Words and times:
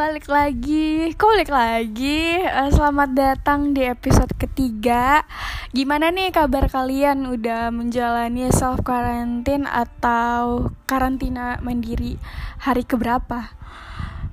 balik 0.00 0.32
lagi. 0.32 1.12
Kok 1.12 1.28
balik 1.28 1.52
lagi? 1.52 2.40
Uh, 2.40 2.72
selamat 2.72 3.12
datang 3.12 3.76
di 3.76 3.84
episode 3.84 4.32
ketiga. 4.32 5.28
Gimana 5.76 6.08
nih 6.08 6.32
kabar 6.32 6.72
kalian? 6.72 7.28
Udah 7.28 7.68
menjalani 7.68 8.48
self 8.48 8.80
quarantine 8.80 9.68
atau 9.68 10.72
karantina 10.88 11.60
mandiri 11.60 12.16
hari 12.64 12.88
keberapa? 12.88 13.52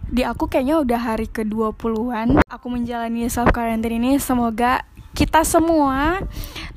Di 0.07 0.23
aku 0.23 0.47
kayaknya 0.47 0.79
udah 0.79 0.99
hari 1.03 1.27
ke-20-an. 1.27 2.47
Aku 2.47 2.71
menjalani 2.71 3.27
self 3.27 3.51
quarantine 3.51 3.99
ini 3.99 4.23
semoga 4.23 4.87
kita 5.19 5.43
semua 5.43 6.23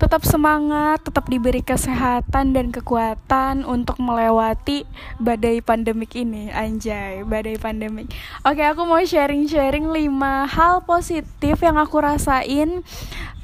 tetap 0.00 0.24
semangat, 0.24 1.04
tetap 1.04 1.28
diberi 1.28 1.60
kesehatan 1.60 2.56
dan 2.56 2.72
kekuatan 2.72 3.68
untuk 3.68 4.00
melewati 4.00 4.88
badai 5.20 5.60
pandemik 5.60 6.16
ini. 6.16 6.48
Anjay, 6.48 7.20
badai 7.20 7.60
pandemik. 7.60 8.08
Oke, 8.48 8.64
aku 8.64 8.88
mau 8.88 8.96
sharing-sharing 8.96 9.92
5 9.92 10.56
hal 10.56 10.88
positif 10.88 11.60
yang 11.60 11.76
aku 11.76 12.00
rasain 12.00 12.80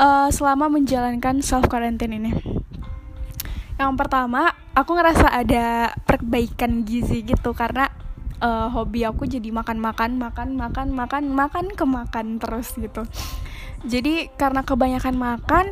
uh, 0.01 0.33
selama 0.33 0.73
menjalankan 0.73 1.45
self 1.45 1.69
quarantine 1.69 2.17
ini. 2.17 2.33
Yang 3.77 3.93
pertama, 4.01 4.57
aku 4.73 4.97
ngerasa 4.97 5.29
ada 5.29 5.93
perbaikan 6.09 6.89
gizi 6.89 7.21
gitu 7.21 7.53
karena 7.53 7.93
uh, 8.41 8.73
hobi 8.73 9.05
aku 9.05 9.29
jadi 9.29 9.53
makan-makan, 9.53 10.17
makan, 10.17 10.57
makan, 10.57 10.89
makan, 10.97 11.25
makan 11.37 11.67
makan 11.77 12.27
terus 12.41 12.73
gitu 12.81 13.05
jadi 13.87 14.33
karena 14.35 14.65
kebanyakan 14.67 15.15
makan 15.17 15.67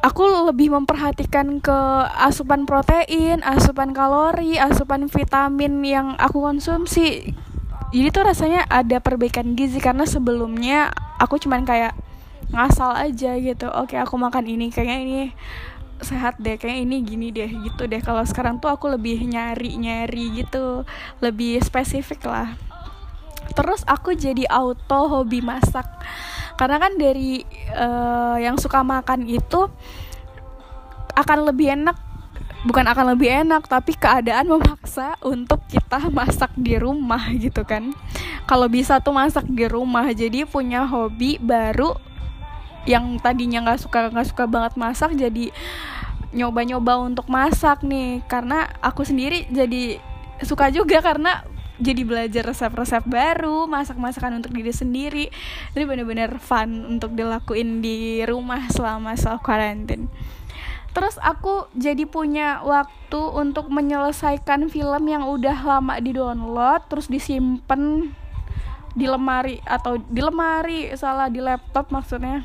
aku 0.00 0.48
lebih 0.48 0.72
memperhatikan 0.72 1.60
ke 1.60 1.78
asupan 2.16 2.64
protein, 2.64 3.44
asupan 3.44 3.92
kalori, 3.92 4.56
asupan 4.56 5.06
vitamin 5.12 5.84
yang 5.84 6.16
aku 6.16 6.40
konsumsi. 6.40 7.36
Jadi 7.90 8.08
tuh 8.14 8.24
rasanya 8.24 8.64
ada 8.70 9.02
perbaikan 9.02 9.58
gizi 9.58 9.82
karena 9.82 10.06
sebelumnya 10.06 10.94
aku 11.18 11.36
cuman 11.42 11.66
kayak 11.66 11.92
ngasal 12.54 12.96
aja 12.96 13.36
gitu. 13.36 13.66
Oke, 13.70 13.98
aku 13.98 14.16
makan 14.16 14.46
ini 14.46 14.72
kayaknya 14.72 14.98
ini 15.04 15.20
sehat 16.00 16.40
deh, 16.40 16.56
kayak 16.56 16.88
ini 16.88 17.04
gini 17.04 17.28
deh 17.28 17.50
gitu 17.50 17.84
deh. 17.84 18.00
Kalau 18.00 18.24
sekarang 18.24 18.56
tuh 18.62 18.72
aku 18.72 18.88
lebih 18.88 19.20
nyari-nyari 19.26 20.42
gitu, 20.42 20.88
lebih 21.20 21.60
spesifik 21.60 22.24
lah. 22.24 22.56
Terus 23.52 23.82
aku 23.84 24.14
jadi 24.14 24.46
auto 24.46 25.10
hobi 25.10 25.42
masak 25.42 25.86
karena 26.60 26.76
kan 26.76 26.92
dari 27.00 27.40
uh, 27.72 28.36
yang 28.36 28.60
suka 28.60 28.84
makan 28.84 29.24
itu 29.24 29.64
akan 31.16 31.48
lebih 31.48 31.72
enak 31.72 31.96
bukan 32.68 32.84
akan 32.84 33.16
lebih 33.16 33.32
enak 33.48 33.64
tapi 33.64 33.96
keadaan 33.96 34.44
memaksa 34.44 35.16
untuk 35.24 35.64
kita 35.72 36.12
masak 36.12 36.52
di 36.52 36.76
rumah 36.76 37.32
gitu 37.32 37.64
kan. 37.64 37.96
Kalau 38.44 38.68
bisa 38.68 39.00
tuh 39.00 39.16
masak 39.16 39.48
di 39.48 39.64
rumah. 39.64 40.04
Jadi 40.12 40.44
punya 40.44 40.84
hobi 40.84 41.40
baru 41.40 41.96
yang 42.84 43.16
tadinya 43.24 43.64
nggak 43.64 43.80
suka 43.80 44.12
nggak 44.12 44.28
suka 44.28 44.44
banget 44.44 44.72
masak 44.76 45.12
jadi 45.16 45.52
nyoba-nyoba 46.36 47.00
untuk 47.00 47.24
masak 47.32 47.80
nih. 47.80 48.20
Karena 48.28 48.68
aku 48.84 49.08
sendiri 49.08 49.48
jadi 49.48 49.96
suka 50.44 50.68
juga 50.68 51.00
karena 51.00 51.44
jadi 51.80 52.04
belajar 52.04 52.44
resep-resep 52.44 53.02
baru 53.08 53.64
masak-masakan 53.64 54.38
untuk 54.44 54.52
diri 54.52 54.70
sendiri. 54.70 55.26
Ini 55.72 55.84
bener-bener 55.88 56.36
fun 56.38 56.96
untuk 56.96 57.16
dilakuin 57.16 57.80
di 57.80 58.22
rumah 58.28 58.68
selama 58.68 59.16
self 59.16 59.40
quarantine 59.40 60.06
terus 60.90 61.14
aku 61.22 61.70
jadi 61.78 62.02
punya 62.02 62.66
waktu 62.66 63.20
untuk 63.38 63.70
menyelesaikan 63.70 64.66
film 64.66 65.06
yang 65.06 65.22
udah 65.22 65.54
lama 65.62 65.94
di 66.02 66.10
download 66.10 66.82
terus 66.90 67.06
disimpan 67.06 68.10
di 68.90 69.06
lemari 69.06 69.62
atau 69.62 70.02
di 70.02 70.18
lemari 70.18 70.90
salah 70.98 71.30
di 71.30 71.38
laptop 71.38 71.94
maksudnya 71.94 72.42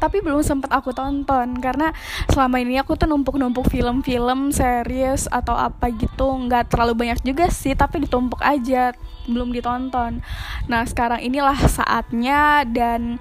tapi 0.00 0.24
belum 0.24 0.40
sempat 0.40 0.72
aku 0.72 0.96
tonton 0.96 1.60
karena 1.60 1.92
selama 2.32 2.58
ini 2.58 2.80
aku 2.80 2.96
tuh 2.96 3.04
numpuk-numpuk 3.06 3.68
film-film 3.68 4.50
series 4.50 5.28
atau 5.28 5.52
apa 5.54 5.92
gitu. 5.92 6.32
Nggak 6.48 6.72
terlalu 6.72 7.06
banyak 7.06 7.20
juga 7.20 7.52
sih 7.52 7.76
tapi 7.76 8.08
ditumpuk 8.08 8.40
aja 8.40 8.96
belum 9.28 9.52
ditonton. 9.52 10.24
Nah 10.66 10.82
sekarang 10.88 11.20
inilah 11.20 11.60
saatnya 11.68 12.64
dan 12.64 13.20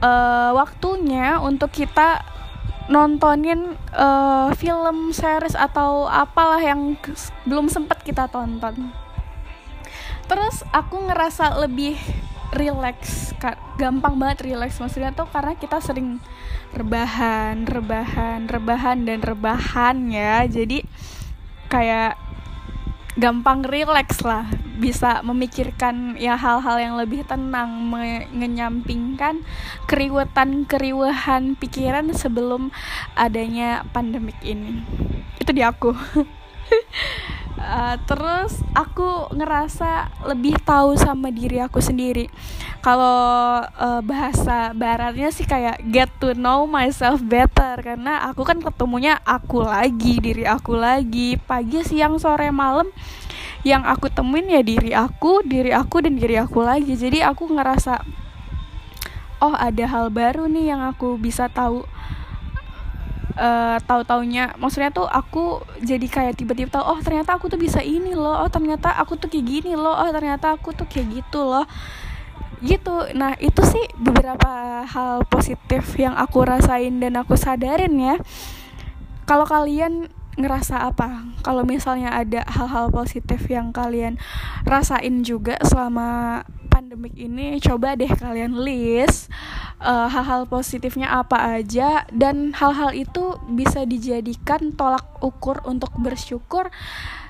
uh, 0.00 0.54
waktunya 0.54 1.42
untuk 1.42 1.74
kita 1.74 2.22
nontonin 2.90 3.78
uh, 3.94 4.50
film 4.58 5.14
series 5.14 5.54
atau 5.54 6.10
apalah 6.10 6.58
yang 6.58 6.98
belum 7.46 7.70
sempat 7.70 8.02
kita 8.02 8.26
tonton. 8.26 8.90
Terus 10.26 10.62
aku 10.70 11.10
ngerasa 11.10 11.58
lebih 11.58 11.98
relax 12.50 13.30
gampang 13.78 14.18
banget 14.18 14.50
relax 14.50 14.82
maksudnya 14.82 15.14
tuh 15.14 15.30
karena 15.30 15.54
kita 15.54 15.78
sering 15.78 16.18
rebahan 16.74 17.66
rebahan 17.66 18.46
rebahan 18.50 19.06
dan 19.06 19.22
rebahan 19.22 19.96
ya. 20.10 20.46
Jadi 20.46 20.82
kayak 21.70 22.18
gampang 23.18 23.62
relax 23.66 24.22
lah. 24.26 24.46
Bisa 24.80 25.20
memikirkan 25.20 26.16
ya 26.16 26.40
hal-hal 26.40 26.80
yang 26.80 26.94
lebih 26.96 27.22
tenang 27.28 27.92
menyampingkan 28.32 29.44
keriwetan 29.84 30.64
keriwehan 30.64 31.54
pikiran 31.54 32.10
sebelum 32.16 32.72
adanya 33.14 33.84
pandemik 33.92 34.40
ini. 34.40 34.82
Itu 35.36 35.52
di 35.52 35.60
aku 35.60 35.92
uh, 37.60 37.96
terus 38.08 38.64
aku 38.72 39.28
ngerasa 39.36 40.08
lebih 40.32 40.56
tahu 40.64 40.96
sama 40.96 41.28
diri 41.28 41.60
aku 41.60 41.78
sendiri. 41.84 42.32
Kalau 42.80 43.60
uh, 43.60 44.00
bahasa 44.00 44.72
baratnya 44.72 45.28
sih 45.28 45.44
kayak 45.44 45.84
get 45.92 46.08
to 46.16 46.32
know 46.32 46.64
myself 46.64 47.20
better 47.20 47.76
karena 47.84 48.24
aku 48.32 48.42
kan 48.48 48.58
ketemunya 48.64 49.20
aku 49.28 49.60
lagi 49.60 50.16
diri 50.18 50.48
aku 50.48 50.74
lagi. 50.80 51.36
Pagi 51.36 51.84
siang 51.84 52.16
sore 52.16 52.48
malam 52.48 52.88
yang 53.60 53.84
aku 53.84 54.08
temuin 54.08 54.48
ya 54.48 54.64
diri 54.64 54.96
aku 54.96 55.44
diri 55.44 55.76
aku 55.76 56.00
dan 56.00 56.16
diri 56.16 56.40
aku 56.40 56.64
lagi. 56.64 56.96
Jadi 56.96 57.20
aku 57.20 57.52
ngerasa 57.52 58.00
oh 59.40 59.56
ada 59.56 59.84
hal 59.88 60.08
baru 60.12 60.48
nih 60.48 60.72
yang 60.76 60.80
aku 60.84 61.16
bisa 61.20 61.48
tahu 61.52 61.84
uh, 63.40 63.80
tahu 63.80 64.04
taunya 64.04 64.52
maksudnya 64.60 64.92
tuh 64.92 65.08
aku 65.08 65.64
jadi 65.80 66.04
kayak 66.04 66.36
tiba-tiba 66.36 66.68
tahu 66.68 66.84
oh 66.84 66.98
ternyata 67.00 67.40
aku 67.40 67.48
tuh 67.48 67.56
bisa 67.56 67.80
ini 67.80 68.12
loh. 68.12 68.44
Oh 68.44 68.50
ternyata 68.52 68.92
aku 69.00 69.16
tuh 69.16 69.32
kayak 69.32 69.46
gini 69.48 69.72
loh. 69.72 69.96
Oh 69.96 70.10
ternyata 70.12 70.52
aku 70.54 70.76
tuh 70.76 70.84
kayak 70.84 71.08
gitu 71.24 71.40
loh. 71.40 71.64
Gitu. 72.60 73.16
Nah 73.16 73.34
itu 73.40 73.62
sih 73.64 73.84
beberapa 73.96 74.84
hal 74.84 75.24
positif 75.26 75.96
yang 75.96 76.12
aku 76.12 76.44
rasain 76.44 77.00
dan 77.00 77.16
aku 77.16 77.34
sadarin 77.34 77.96
ya. 77.96 78.16
Kalau 79.24 79.48
kalian 79.48 80.12
ngerasa 80.36 80.86
apa? 80.92 81.24
Kalau 81.40 81.64
misalnya 81.64 82.12
ada 82.12 82.44
hal-hal 82.46 82.92
positif 82.92 83.48
yang 83.48 83.72
kalian 83.72 84.20
rasain 84.68 85.24
juga 85.24 85.56
selama 85.64 86.42
pandemik 86.70 87.12
ini 87.18 87.58
coba 87.58 87.98
deh 87.98 88.08
kalian 88.08 88.56
list 88.56 89.28
eh, 89.80 90.08
hal-hal 90.08 90.46
positifnya 90.46 91.08
apa 91.10 91.60
aja 91.60 92.04
dan 92.12 92.52
hal-hal 92.56 92.92
itu 92.92 93.40
bisa 93.48 93.84
dijadikan 93.88 94.72
tolak 94.76 95.04
ukur 95.24 95.64
untuk 95.64 95.92
bersyukur 95.96 96.68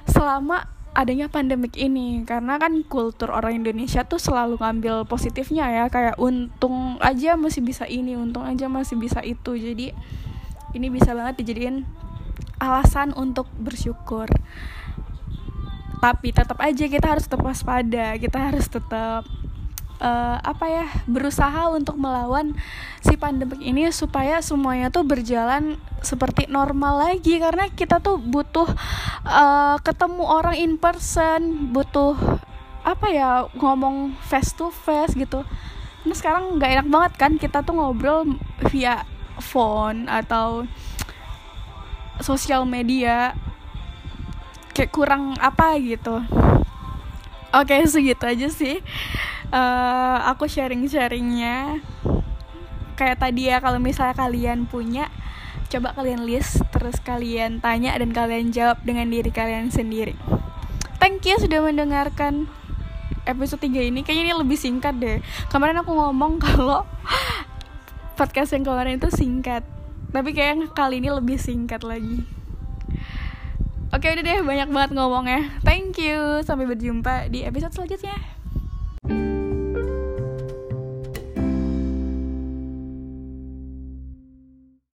selama 0.06 0.66
adanya 0.94 1.30
pandemik 1.30 1.78
ini. 1.78 2.26
Karena 2.26 2.58
kan 2.58 2.82
kultur 2.86 3.30
orang 3.30 3.62
Indonesia 3.62 4.02
tuh 4.02 4.18
selalu 4.18 4.58
ngambil 4.58 5.06
positifnya 5.06 5.70
ya 5.70 5.84
kayak 5.86 6.18
untung 6.18 6.98
aja 6.98 7.38
masih 7.38 7.62
bisa 7.62 7.86
ini 7.86 8.18
untung 8.18 8.42
aja 8.42 8.66
masih 8.66 8.98
bisa 8.98 9.22
itu. 9.22 9.54
Jadi 9.54 9.94
ini 10.74 10.86
bisa 10.90 11.14
banget 11.14 11.42
dijadiin 11.42 11.86
alasan 12.58 13.14
untuk 13.14 13.46
bersyukur. 13.58 14.26
Tapi 16.00 16.32
tetap 16.32 16.56
aja 16.64 16.84
kita 16.88 17.06
harus 17.12 17.28
tetap 17.28 17.44
waspada 17.44 18.16
kita 18.16 18.38
harus 18.40 18.66
tetap 18.66 19.28
uh, 20.00 20.36
apa 20.40 20.66
ya 20.66 20.86
berusaha 21.04 21.70
untuk 21.70 22.00
melawan 22.00 22.56
si 23.04 23.14
pandemik 23.14 23.60
ini 23.60 23.92
supaya 23.92 24.40
semuanya 24.40 24.88
tuh 24.88 25.04
berjalan 25.04 25.76
seperti 26.00 26.48
normal 26.48 27.06
lagi. 27.12 27.38
Karena 27.38 27.68
kita 27.70 28.00
tuh 28.00 28.18
butuh 28.18 28.66
uh, 29.28 29.76
ketemu 29.84 30.24
orang 30.24 30.56
in 30.56 30.72
person 30.80 31.70
butuh 31.70 32.16
apa 32.80 33.06
ya 33.12 33.46
ngomong 33.54 34.16
face 34.24 34.56
to 34.56 34.72
face 34.72 35.12
gitu. 35.14 35.44
Nah 36.08 36.16
sekarang 36.16 36.56
nggak 36.56 36.80
enak 36.80 36.88
banget 36.88 37.12
kan 37.20 37.32
kita 37.36 37.60
tuh 37.60 37.76
ngobrol 37.76 38.24
via 38.72 39.04
phone 39.38 40.08
atau 40.08 40.64
sosial 42.24 42.64
media. 42.64 43.36
Kayak 44.72 44.96
kurang 44.96 45.36
apa 45.36 45.76
gitu. 45.76 46.24
Oke 47.50 47.82
segitu 47.90 48.24
aja 48.24 48.46
sih 48.46 48.78
uh, 49.54 50.18
aku 50.30 50.46
sharing-sharingnya. 50.46 51.82
Kayak 52.96 53.18
tadi 53.22 53.48
ya 53.48 53.58
kalau 53.64 53.80
misalnya 53.80 54.12
kalian 54.16 54.68
punya 54.68 55.08
coba 55.70 55.94
kalian 55.94 56.26
list 56.26 56.66
terus 56.74 56.98
kalian 56.98 57.62
tanya 57.62 57.94
dan 57.94 58.10
kalian 58.10 58.50
jawab 58.50 58.82
dengan 58.82 59.06
diri 59.08 59.30
kalian 59.30 59.70
sendiri. 59.70 60.18
Thank 61.00 61.24
you 61.24 61.38
sudah 61.40 61.64
mendengarkan 61.64 62.50
episode 63.24 63.62
3 63.62 63.88
ini. 63.88 64.04
Kayaknya 64.04 64.24
ini 64.28 64.34
lebih 64.36 64.58
singkat 64.58 64.94
deh. 65.00 65.18
Kemarin 65.48 65.80
aku 65.80 65.94
ngomong 65.94 66.40
kalau 66.44 66.84
podcast 68.18 68.52
yang 68.52 68.66
kemarin 68.66 69.00
itu 69.00 69.08
singkat. 69.08 69.64
Tapi 70.10 70.34
kayak 70.34 70.74
kali 70.74 70.98
ini 71.00 71.08
lebih 71.08 71.38
singkat 71.38 71.86
lagi. 71.86 72.26
Oke 73.94 74.12
udah 74.12 74.24
deh. 74.26 74.38
Banyak 74.44 74.68
banget 74.68 74.90
ngomongnya. 74.92 75.54
Thank 75.64 75.96
you. 76.02 76.44
Sampai 76.44 76.68
berjumpa 76.68 77.32
di 77.32 77.46
episode 77.46 77.72
selanjutnya 77.72 78.39